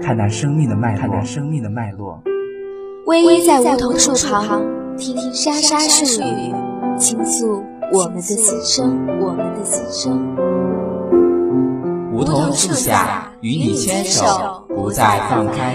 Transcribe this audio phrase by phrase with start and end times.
[0.00, 2.22] 看那生命的脉络，看那生命的脉络。
[3.06, 4.62] 偎依在梧桐树旁，
[4.96, 6.54] 听听沙沙树语，
[6.98, 7.62] 倾诉
[7.92, 10.36] 我们的心声，我们的心声。
[12.12, 15.74] 梧桐树下，与你牵手，不再放开。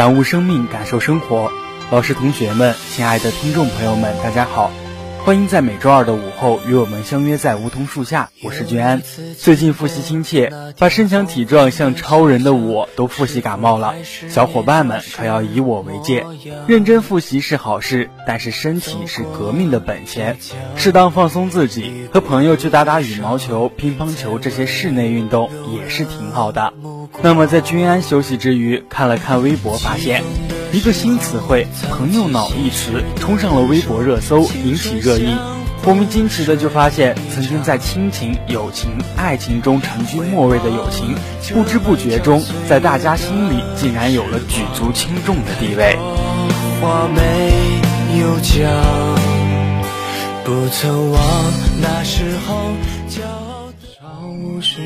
[0.00, 1.52] 感悟生命，感受生活。
[1.90, 4.70] 老师、同学们，亲爱的听众朋友们，大家好。
[5.26, 9.02] 欢迎在每周二的午后与我们相约在梧桐树下，我是君安。
[9.36, 13.94] 最近复习亲切，把身强体壮像超人的我都复习感冒了，
[14.30, 16.24] 小伙伴们可要以我为戒。
[16.66, 20.38] 认真复习是好事，但是身体是革命的本钱，
[20.76, 26.72] 适当放松自己，和朋友去打打羽毛球、乒乓球这些室内运动也是挺好的。
[27.22, 30.24] 那么在君安休息之余，看了看微博，发现。
[30.72, 35.34] 一个新词汇“朋友脑”一词冲上了微博热搜，引起热议。
[35.84, 41.14] 我们惊奇的就发现，曾经在亲情、友情、爱情中长居末位的友情，
[41.52, 45.98] 不知不觉中，在大家心里竟然有了举足轻重的地位。
[46.80, 47.20] 话没
[48.18, 48.62] 有讲，
[50.44, 51.20] 不曾忘
[51.82, 52.70] 那时候
[53.08, 53.72] 骄傲
[54.60, 54.78] 少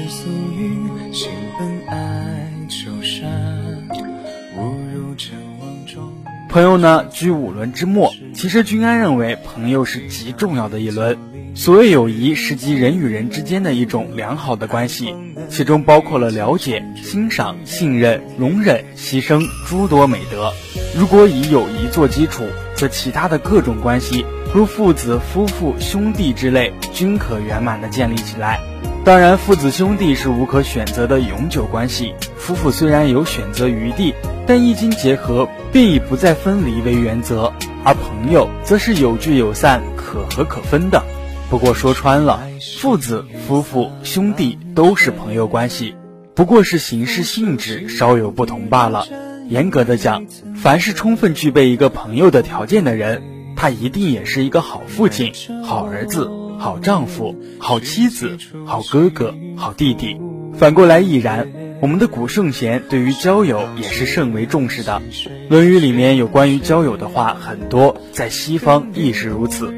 [6.54, 8.14] 朋友呢，居五伦之末。
[8.32, 11.18] 其实君安认为，朋友是极重要的一轮。
[11.56, 15.16] 所谓友谊，是集人与人之间的一种良好的关系，
[15.48, 20.52] 其中包括了了解、欣赏、信任、容忍、牺牲诸多美德。
[20.96, 22.44] 如果以友谊做基础，
[22.76, 24.24] 则其他的各种关系，
[24.54, 28.60] 如父子、夫妇、兄弟之类，均可圆满的建立起来。
[29.04, 34.14] 当然，父子兄弟是无可选择的永久关系，夫妇虽然有选择余地。
[34.46, 37.52] 但一经结合，便以不再分离为原则，
[37.82, 41.02] 而朋友则是有聚有散、可合可分的。
[41.50, 42.40] 不过说穿了，
[42.78, 45.96] 父子、夫妇、兄弟都是朋友关系，
[46.36, 49.04] 不过是形式性质稍有不同罢了。
[49.48, 53.24] 严格的讲，凡是充分具备一个朋友的条件的人，
[53.56, 55.32] 他一定也是一个好父亲、
[55.64, 60.20] 好儿子、好丈夫、好妻子、好哥哥、好弟弟。
[60.56, 61.63] 反过来亦然。
[61.84, 65.02] 我们的古圣贤对于交友也是甚为重视的，
[65.50, 69.70] 《论语》里面有关于交友的话很多，在西方亦是如此。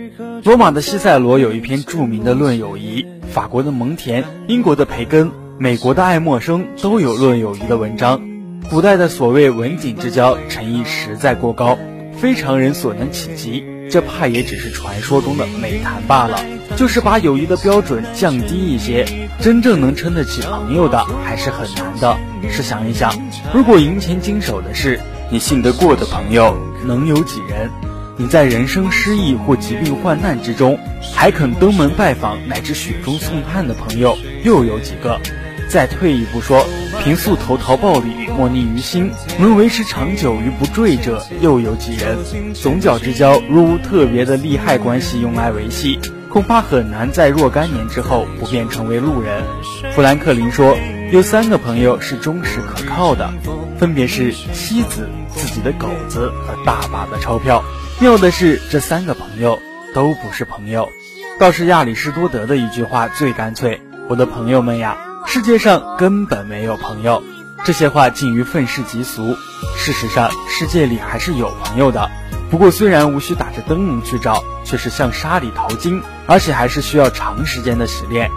[0.44, 8.22] 罗马的西塞罗有一篇著名的《论友谊》，法国的蒙田、英国的培根、美国的爱默生都有论友谊的文章。
[8.70, 11.76] 古代的所谓文景之交，诚意实在过高，
[12.16, 16.38] 非常人所能企及，这怕也只是传说中的美谈罢了。
[16.76, 19.06] 就是把友谊的标准降低一些，
[19.40, 22.18] 真正能称得起朋友的还是很难的。
[22.50, 23.12] 试想一想，
[23.54, 27.70] 如果银钱经手的事，你信得过的朋友能有几人？
[28.18, 30.78] 你在人生失意或疾病患难之中，
[31.14, 35.20] 还肯登门拜访乃至雪中送炭的朋友又有几个？
[35.68, 36.66] 再退一步说，
[37.06, 42.18] 平素投桃报李，莫逆于心，能维持长久于不坠者又有几人？
[42.52, 46.00] 总角之交若无特别的利害关系用来维系。
[46.28, 49.44] 恐怕很难在若干年之后不变成为路人。
[49.92, 50.76] 富兰克林说，
[51.12, 53.32] 有三个朋友是忠实可靠的，
[53.78, 57.62] 分别是妻子、自己的狗子和大把的钞票。
[58.00, 59.60] 妙的是，这三个朋友
[59.94, 60.88] 都不是朋友。
[61.38, 63.80] 倒是亚里士多德的一句话最干脆
[64.10, 67.22] ：“我的朋友们呀，世界上根本没有朋友。”
[67.64, 69.36] 这些话近于愤世嫉俗。
[69.76, 72.08] 事实上，世界里还是有朋友的。
[72.48, 78.30] 不过，虽然无需打着灯笼去找，却是像沙里淘金，而且还是需要长时间的洗练。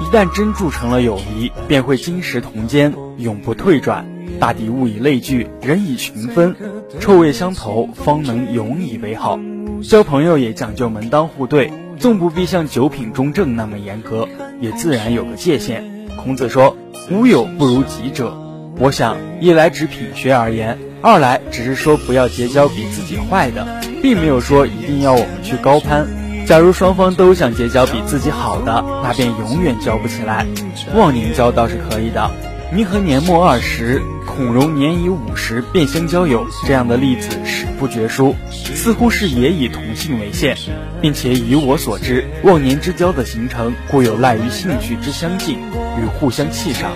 [0.00, 4.04] 一旦真铸成了友谊，便会金石同坚，永不退转。
[4.40, 6.56] 大抵物以类聚，人以群分，
[6.98, 9.38] 臭味相投，方能永以为好。
[9.82, 14.28] 交朋友也讲究门当户对，纵不必像九品中正那么严格，
[14.60, 16.01] 也自然有个界限。
[16.22, 16.76] 孔子说
[17.10, 18.32] ：“无友不如己者。”
[18.78, 20.78] 我想，一来指品学而言。
[21.00, 23.66] 二来只是说不要结交比自己坏的，
[24.00, 26.06] 并没有说一定要我们去高攀。
[26.46, 30.46] 假如双方都想结交比自己好的，那便永远交不起来。
[30.94, 32.30] 忘年交倒是可以的。
[32.72, 40.56] 弥和年末二十，孔融年已五十便相交友这样的例子史不绝书，似乎是也以同性为限，
[41.00, 45.58] 并且以我所知，忘年之交的形成，固有赖于兴趣之相近
[46.00, 46.90] 与互相气赏。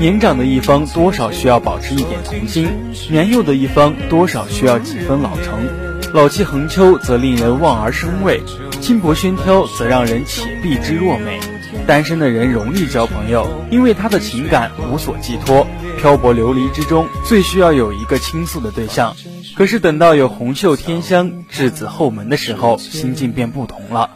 [0.00, 2.68] 年长的一方多少需要保持一点童心，
[3.10, 5.68] 年幼的一方多少需要几分老成。
[6.14, 8.40] 老气横秋则令人望而生畏，
[8.80, 11.38] 轻薄喧嚣则让人且避之若美。
[11.86, 15.66] 单身的人容易交朋友，因为他的情感无所寄托，
[15.98, 19.14] 漂泊流离之中最需要有一个倾诉的对象。
[19.56, 24.10] 可是等到有红袖添香、稚子后门的时候，心境便不同了。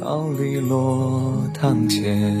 [0.00, 2.34] 桃李落堂前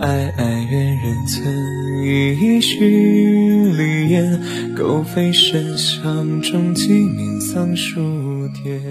[0.00, 4.40] 哀哀怨人曾一许离言，
[4.76, 8.00] 狗吠深巷中，鸡鸣桑树
[8.48, 8.82] 田。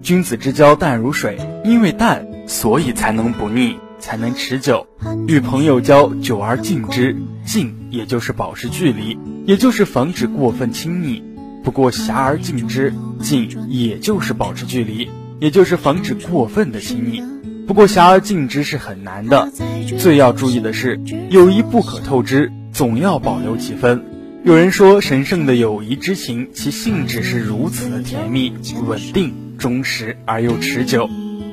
[0.00, 4.86] 君子之交淡如水，因为淡，所以才能不腻，才能持久。
[5.26, 7.16] 与朋友交，久而敬之，
[7.46, 9.18] 敬也就是保持距离。
[9.46, 11.22] 也就是防止过分亲昵，
[11.62, 17.22] 不过狭而近之，近也就是保持距离，也就是防止过分的亲昵。
[17.66, 19.50] 不过狭而近之是很难的，
[19.98, 21.00] 最要注意的是，
[21.30, 24.02] 友谊不可透支，总要保留几分。
[24.44, 28.52] 有人说，神圣的友谊之情，其性质是如此的甜蜜、
[28.86, 31.08] 稳定、忠实而又持久，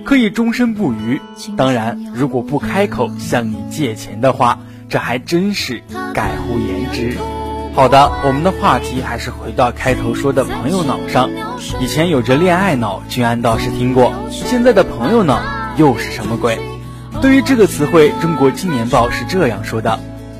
[0.06, 1.22] 可以终身不渝。
[1.56, 4.60] 当然，如果不开口向你借钱的话，
[4.90, 5.82] 这还真是
[6.14, 7.18] 盖乎言之。
[7.74, 11.30] 好的，我们的话题还是回到开头说的朋友脑上。
[11.80, 14.14] 以前有着恋爱脑，君安倒是听过。
[14.30, 15.42] 现在的朋友脑
[15.78, 16.60] 又是什么鬼？
[17.22, 20.00] 对于这个词汇，中国青年报是这样说的：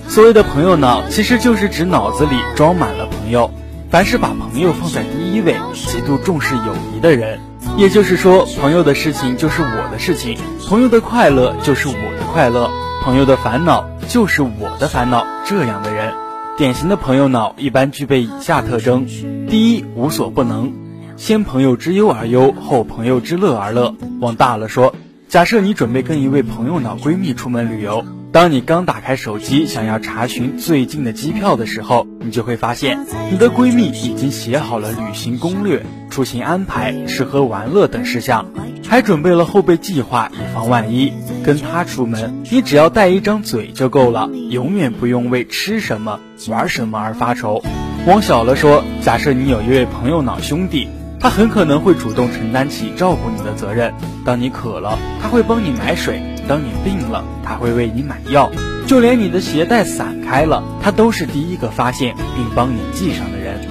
[0.10, 3.50] 所谓的朋友脑，其实就是指脑子里装满了朋友，
[3.90, 7.40] 凡是把朋友放在第一位，极度重视友谊的人。
[7.78, 10.38] 也就是说，朋友的事情就是我的事情，
[10.68, 12.70] 朋友的快乐就是我的快乐，
[13.04, 16.14] 朋友的烦恼就是我的烦恼，这样的人。
[16.58, 19.08] 典型的朋友脑一般具备以下特征：
[19.50, 20.72] 第一，无所不能，
[21.18, 23.96] 先朋友之忧而忧，后朋友之乐而乐。
[24.20, 24.94] 往大了说，
[25.28, 38.46] 假设你准备跟一位朋友脑闺蜜出门旅游，当你刚打开手机想要查询最近的机票的时候，你就会发现，你的闺蜜已经写好了旅行攻略、出行安排、吃喝玩乐等事项，
[38.88, 41.12] 还准备了后备计划，以防万一。
[41.44, 47.62] 跟她出门，你只要带一张嘴就够了，永远不用为吃什么、玩什么而发愁。
[48.08, 50.88] 往小了说，假设你有一位朋友脑兄弟，
[51.20, 53.94] 他很可能会主动承担起照顾你的责任。
[54.24, 58.52] 当你渴了，他会帮你买水；当你病了，他会为你买药。
[58.88, 63.62] 就连你的鞋带散开了，他都是第一个发现并帮你系上的人。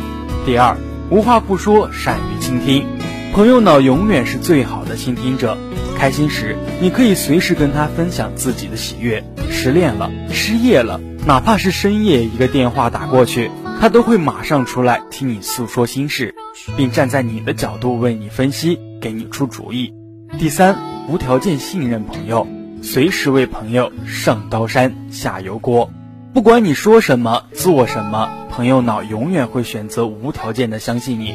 [0.47, 0.77] 第二，
[1.11, 2.87] 无话不说，善于倾听。
[3.35, 5.57] 朋友脑永远是最好的倾听者。
[5.97, 13.51] 开心时，你可以随时跟他分享自己的喜悦；失恋了、失业了，哪怕是深夜一个电话打过去，
[13.81, 16.35] 他都会马上出来听你诉说心事，
[16.75, 19.93] 并站在你的角度为你分析，给你出主意。
[20.39, 22.47] 第三，无条件信任朋友，
[22.82, 25.91] 随时为朋友上刀山下油锅。
[26.32, 31.35] 不管你说什么、做什么，朋友脑永远会选择无条件的相信你。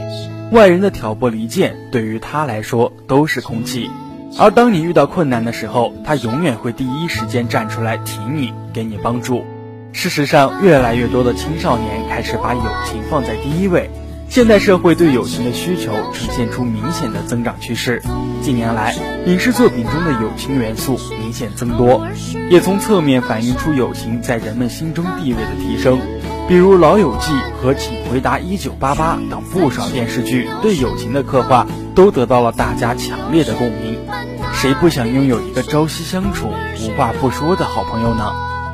[0.51, 3.89] 外人的挑拨离间，对于他来说都是空气。
[4.39, 9.46] 而当你遇到困难的时候，他永远会第一时间站出来挺你，给你帮助。
[9.91, 13.89] 事实上，越来越多的青少年开始把友情放在第一位。
[14.29, 18.01] 现代社会对友情的需求呈现出明显的增长趋势。
[18.41, 18.94] 近年来，
[19.25, 22.05] 影视作品中的友情元素明显增多，
[22.50, 26.00] 也从侧面反映出友情在人们心中地位的提升。
[26.48, 31.65] 比如《老友记》和《请回答一九八八》等不少电视剧对友情的刻画，
[31.96, 33.98] 都得到了大家强烈的共鸣。
[34.53, 38.32] 谁不想拥有一个朝夕相处、无话不说的好朋友呢？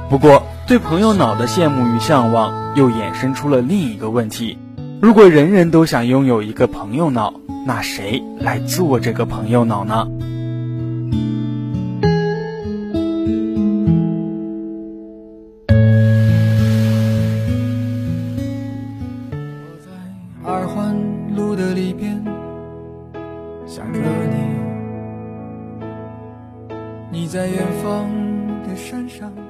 [0.09, 4.57] 不过，对朋友脑的羡慕与向往，又衍生出了另一个问题：
[5.01, 7.33] 如果人人都想拥有一个朋友脑，
[7.65, 10.07] 那谁来做这个朋友脑呢？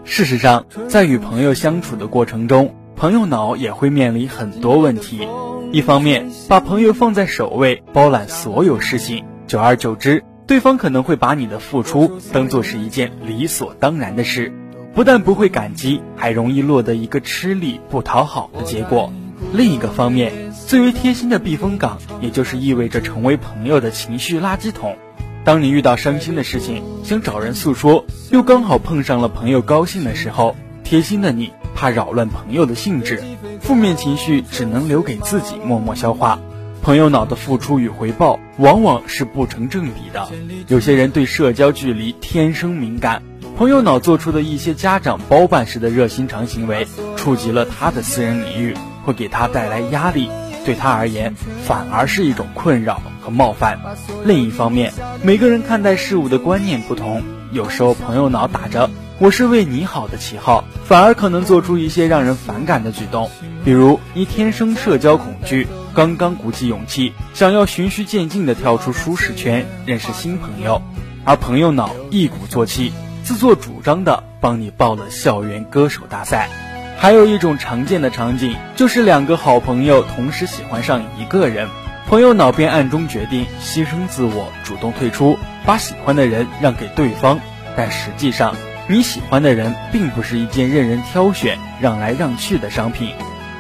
[0.05, 5.27] 事实上，在与朋友相处的过程中，朋友脑也会面临很多问题。
[5.71, 14.53] 一方面，把朋友放在首位，包揽所有事情，久而久之，对方可能会把你的付出当做是一件理所当然的事，
[14.93, 19.11] 不但不会感激，还容易落得一个吃力不讨好的结果。
[19.51, 24.95] 另一个方面，最为贴心的避风港，也就是意味着成为朋友的情绪垃圾桶。
[25.43, 33.21] 当你遇到伤心的事情，想找人诉说，又刚好碰上了朋友高兴的时候，贴心的你怕扰乱朋友的兴致，
[33.61, 36.39] 负面情绪只能留给自己默默消化。
[36.81, 40.27] 朋友脑的付出与回报往往是不成正比的。
[40.67, 43.21] 有些人对社交距离天生敏感，
[43.55, 50.27] 朋友脑做出的一些家长包办式的热心肠行为，触及了他的私人领域，会给他带来压力，
[50.65, 53.79] 对他而言反而是一种困扰和冒犯。
[54.25, 58.89] 另一方面，每个人看待事物的观念不同，有时候朋友脑打着
[59.21, 63.29] “我是为你好”的旗号，反而可能做出一些让人反感的举动，
[63.63, 65.67] 比如你天生社交恐惧。
[65.93, 70.81] 刚刚鼓起勇气，想要循序渐进地跳出舒适圈，认识新朋友，
[71.23, 72.91] 而朋友脑一鼓作气，
[73.23, 76.49] 自作主张地帮你报了校园歌手大赛。
[76.97, 81.69] 还有一种常见的场景，就是两个好朋友同时喜欢上一个人，
[82.07, 87.39] 朋友脑便暗中决定牺牲自我，主动退出，把喜欢的人让给对方。
[87.77, 88.55] 但实际上，
[88.91, 93.13] 你喜欢的人并不是一件任人挑选、让来让去的商品。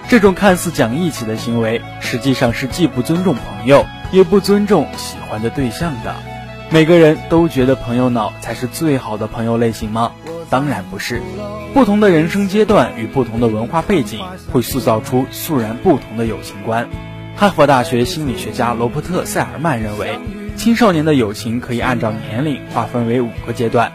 [0.09, 6.13] 这种看似讲义气的行为，实际上是既不尊重朋友，也不尊重喜欢的对象的。
[6.69, 10.11] 每个人都觉得朋友脑才是最好的朋友类型吗？
[10.49, 11.21] 当然不是。
[11.73, 14.19] 不同的人生阶段与不同的文化背景，
[14.51, 16.89] 会塑造出肃然不同的友情观。
[17.37, 20.19] 哈佛大学心理学家罗伯特·塞尔曼认为，
[20.57, 23.93] 青少年的友情可以按照年龄划分为五个阶段。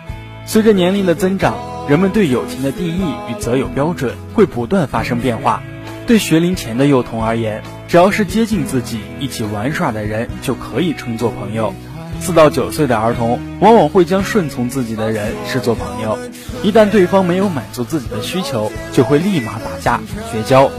[0.48, 1.56] 随着年龄的增长，
[1.88, 5.60] 人们对友情的定义与择友标准会不断发生变化。
[6.06, 11.74] 对学龄前的幼童而言，只要是接近自己、一起玩耍的人，就可以称作朋友。
[12.20, 16.16] 四到九岁的儿童往往会将顺从自己的人视作朋友，
[16.62, 20.00] 一旦对方没有满足自己的需求，就会立马打架
[20.32, 20.70] 绝交。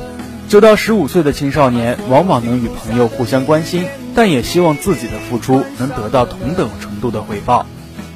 [0.48, 3.84] 九到十五岁的青少年往往能与朋友互相关心，
[4.16, 7.66] 但也希望自己的付出能得到同等程度的回报。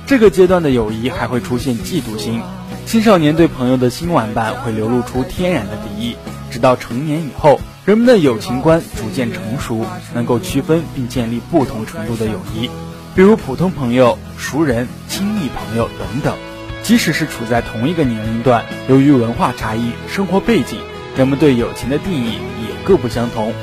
[0.05, 2.41] 这个阶段的友谊还会出现嫉妒心，
[2.86, 6.15] 青少年对朋友的新玩伴会流露出天然的敌意。
[6.50, 12.70] 直到成年以后，人们的友情观逐渐成熟，能够区分并建立不同程度的友谊，
[13.15, 16.36] 比如普通朋友、熟人、亲密朋友等等。
[16.84, 20.79] 即使是处在同一个年龄段，由于文化差异、生活背景，
[21.15, 23.53] 人们对友情的定义也各不相同。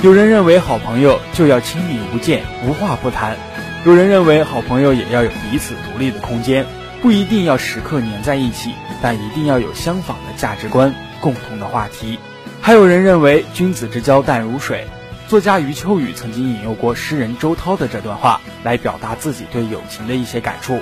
[0.00, 3.34] 有人认为好朋友就要亲密无间、无话不谈；
[3.88, 6.66] 有人认为好朋友也要有彼此独立的空间，
[7.00, 12.18] 不一定要时刻黏在一起，但一定要有相仿的价值观、共同的话题。
[12.60, 14.86] 还有人认为君子之交淡如水，
[15.26, 20.80] 作家余秋雨曾经引用过诗人周涛的这段话来表达自己对友情的一些感触。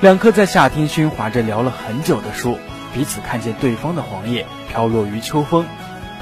[0.00, 2.58] 两棵在夏天喧哗着聊了很久的树，
[2.94, 5.66] 彼此看见对方的黄叶飘落于秋风，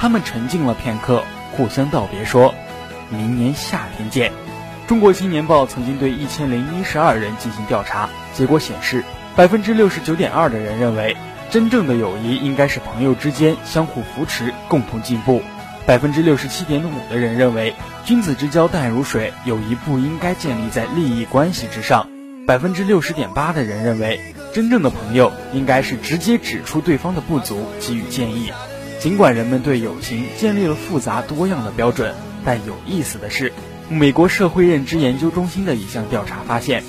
[0.01, 1.23] 他们沉静了片刻，
[1.53, 2.53] 互相道别说
[3.09, 4.33] ：“明年夏天见。”
[4.87, 9.03] 中国青年报曾经对一千零一十二人进行调查，结果显示，
[9.35, 11.17] 百分之六十九点二的人认为。
[11.51, 15.41] 真正的友谊应该是朋友之间相互扶持，共同进步。
[15.87, 17.73] 百分之六十七点五的人认为，
[18.05, 22.09] 君子之交淡如水，友谊不应该建立在利益关系之上。
[22.45, 24.19] 百分之六十点八的人认为，
[24.53, 28.51] 真正的朋友应该是直接指出对方的不足，给予建议。
[28.99, 32.13] 尽管人们对友情建立了复杂多样的标准，
[32.45, 33.53] 但有意思的是，
[33.89, 36.83] 美国社会认知研究中心的一项调查发现，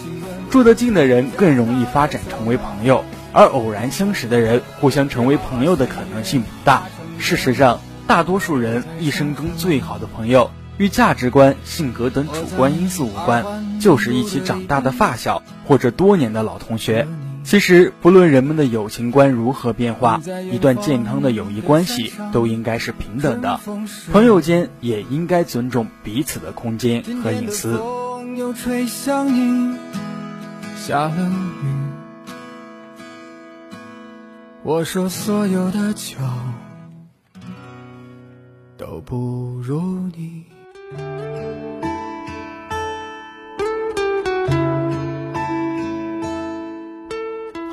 [0.50, 3.04] 住得近的人更容易发展成为朋友。
[3.34, 6.84] 而偶然相识的人，互相成为朋友的可能性不大。
[7.18, 13.44] 事实上，大多数人一生中最好的朋友，与价值观、性格等主观因素无关，
[13.82, 17.06] 就是一起长大的发小或者多年的老同学。
[17.46, 20.20] 其实，不论人们的友情观如何变化，
[20.52, 23.60] 一段健康的友谊关系都应该是平等的，
[24.12, 27.80] 朋友间也应该尊重彼此的空间和隐私。
[34.64, 36.18] 我说所有的酒
[38.76, 40.46] 都不如你。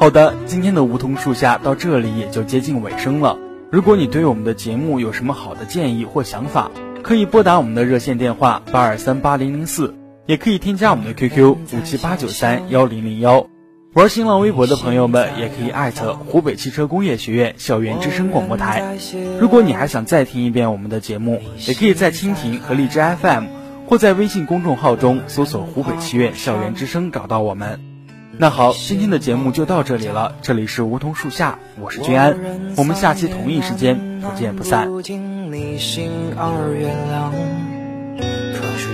[0.03, 3.39] 好的，今天的梧桐树下到这里也就接近尾声了。
[3.71, 6.73] 如果你对我们的节目有什么好的建议或想法，
[7.05, 9.95] 可以拨打我们的热线电话八二三八零零四，
[10.27, 13.47] 也可以添加我们的 QQ 五七八九三幺零零幺。
[13.93, 18.97] 玩新浪微博的朋友们也可以艾特湖北汽车工业学院校园之声广播台。
[19.39, 23.45] 如果你还想再听一遍我们的节目，也可以在蜻蜓和荔枝 FM，
[23.87, 27.92] 或在微信公众号中搜索“湖北汽院校园之声”找到我们。
[28.39, 30.35] 那好，今天的节目就到这里了。
[30.41, 32.35] 这里是梧桐树下，我是君安，
[32.77, 34.89] 我们下期同一时间不见不散。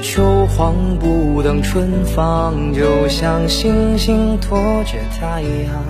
[0.03, 5.85] 秋黄不等春放，就像星星拖着太阳，